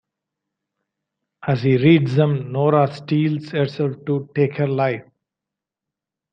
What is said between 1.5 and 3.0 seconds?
he reads them, Nora